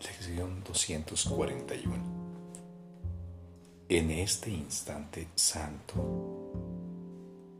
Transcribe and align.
Lección 0.00 0.62
241. 0.64 1.94
En 3.88 4.10
este 4.10 4.50
instante 4.50 5.28
santo 5.34 6.52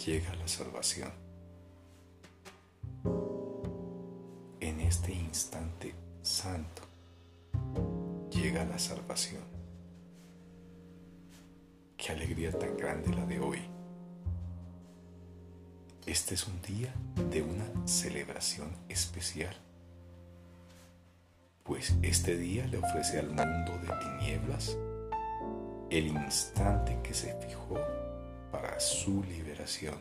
llega 0.05 0.35
la 0.35 0.49
salvación. 0.49 1.13
En 4.61 4.81
este 4.81 5.13
instante 5.13 5.95
santo 6.23 6.83
llega 8.31 8.65
la 8.65 8.79
salvación. 8.79 9.43
Qué 11.97 12.13
alegría 12.13 12.53
tan 12.53 12.77
grande 12.77 13.15
la 13.15 13.25
de 13.27 13.41
hoy. 13.41 13.59
Este 16.07 16.35
es 16.35 16.47
un 16.47 16.61
día 16.61 16.95
de 17.31 17.43
una 17.43 17.87
celebración 17.87 18.77
especial 18.89 19.55
pues 21.65 21.97
este 22.03 22.37
día 22.37 22.67
le 22.67 22.77
ofrece 22.77 23.19
al 23.19 23.29
mundo 23.29 23.73
de 23.79 23.89
tinieblas 23.99 24.77
el 25.89 26.09
instante 26.09 27.01
que 27.03 27.15
se 27.15 27.35
fijó 27.41 27.79
para 28.53 28.79
su 28.79 29.25
liberación. 29.25 29.95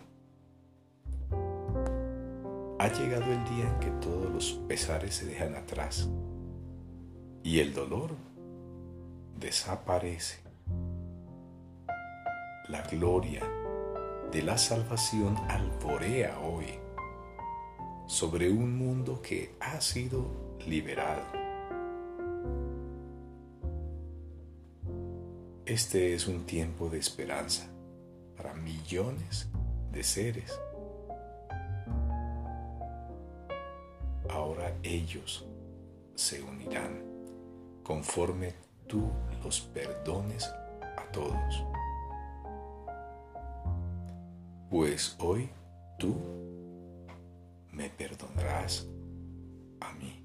Ha 2.79 2.87
llegado 2.89 3.31
el 3.31 3.43
día 3.45 3.69
en 3.69 3.79
que 3.79 3.91
todos 4.05 4.29
los 4.29 4.51
pesares 4.67 5.15
se 5.15 5.25
dejan 5.25 5.55
atrás 5.55 6.09
y 7.43 7.59
el 7.59 7.73
dolor 7.73 8.11
desaparece. 9.39 10.39
La 12.67 12.81
gloria 12.91 13.41
de 14.31 14.41
la 14.41 14.57
salvación 14.57 15.37
alborea 15.47 16.39
hoy 16.39 16.65
sobre 18.05 18.49
un 18.49 18.77
mundo 18.77 19.21
que 19.21 19.55
ha 19.61 19.79
sido 19.79 20.57
liberado 20.65 21.42
Este 25.65 26.13
es 26.13 26.27
un 26.27 26.45
tiempo 26.45 26.89
de 26.89 26.97
esperanza 26.97 27.69
para 28.35 28.53
millones 28.53 29.47
de 29.93 30.03
seres. 30.03 30.59
Ahora 34.29 34.75
ellos 34.83 35.47
se 36.15 36.43
unirán 36.43 37.01
conforme 37.81 38.53
tú 38.87 39.09
los 39.41 39.61
perdones 39.61 40.53
a 40.97 41.09
todos. 41.13 41.63
Pues 44.69 45.15
hoy 45.19 45.49
tú 45.97 46.13
me 47.71 47.89
perdonarás 47.89 48.85
a 49.79 49.93
mí. 49.93 50.22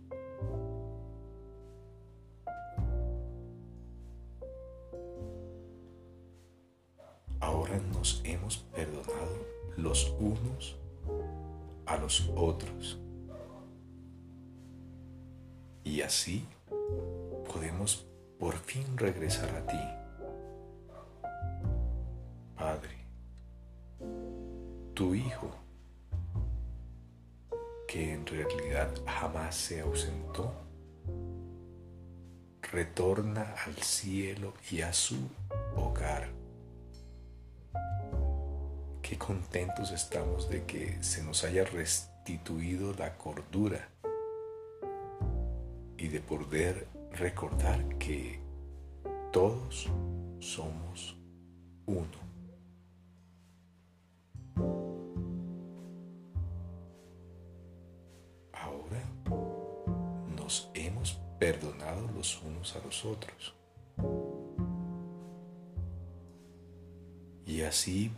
Nos 7.77 8.21
hemos 8.25 8.59
perdonado 8.59 9.47
los 9.77 10.15
unos 10.19 10.77
a 11.87 11.97
los 11.97 12.31
otros. 12.35 12.99
Y 15.85 16.03
así 16.03 16.47
podemos 17.53 18.07
por 18.39 18.57
fin 18.57 18.97
regresar 18.97 19.49
a 19.51 19.67
ti. 19.67 19.79
Padre, 22.57 22.99
tu 24.95 25.15
Hijo, 25.15 25.51
que 27.87 28.13
en 28.13 28.27
realidad 28.27 28.91
jamás 29.07 29.55
se 29.55 29.81
ausentó, 29.81 30.53
retorna 32.61 33.55
al 33.65 33.77
cielo 33.77 34.53
y 34.71 34.83
a 34.83 34.93
su 34.93 35.17
hogar 35.77 36.38
Qué 39.09 39.17
contentos 39.17 39.91
estamos 39.91 40.51
de 40.51 40.65
que 40.65 41.03
se 41.03 41.23
nos 41.23 41.43
haya 41.43 41.65
restituido 41.65 42.93
la 42.93 43.17
cordura 43.17 43.89
y 45.97 46.09
de 46.09 46.21
poder 46.21 46.87
recordar 47.13 47.97
que 47.97 48.39
todos 49.33 49.89
somos 50.41 51.17
uno. 51.87 52.19
Ahora 58.53 59.03
nos 60.37 60.71
hemos 60.75 61.19
perdonado 61.39 62.07
los 62.15 62.43
unos 62.43 62.77
a 62.77 62.85
los 62.85 63.07
otros. 63.07 63.55
Y 67.47 67.63
así 67.63 68.13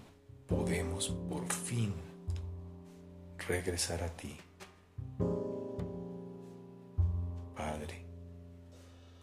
podemos 0.51 1.11
por 1.29 1.47
fin 1.47 1.95
regresar 3.47 4.03
a 4.03 4.09
ti. 4.09 4.37
Padre, 7.57 8.05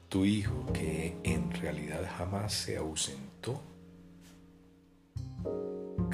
tu 0.08 0.24
Hijo 0.24 0.66
que 0.72 1.18
en 1.24 1.52
realidad 1.52 2.10
jamás 2.18 2.54
se 2.54 2.78
ausentó, 2.78 3.62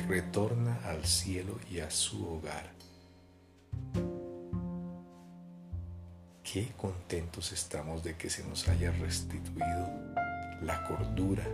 retorna 0.07 0.81
al 0.83 1.05
cielo 1.05 1.59
y 1.69 1.79
a 1.79 1.91
su 1.91 2.27
hogar. 2.27 2.71
Qué 6.43 6.71
contentos 6.75 7.51
estamos 7.51 8.03
de 8.03 8.15
que 8.15 8.31
se 8.31 8.43
nos 8.47 8.67
haya 8.67 8.91
restituido 8.91 9.89
la 10.61 10.83
cordura 10.87 11.45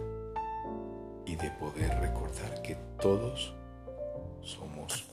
y 1.29 1.35
de 1.35 1.51
poder 1.51 1.99
recordar 1.99 2.59
que 2.63 2.75
todos 2.99 3.53
somos 4.41 5.05